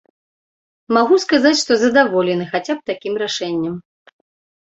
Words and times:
Магу 0.95 1.15
сказаць, 1.25 1.59
што 1.63 1.77
задаволены 1.83 2.47
хаця 2.53 2.73
б 2.79 2.91
такім 2.91 3.13
рашэннем. 3.23 3.77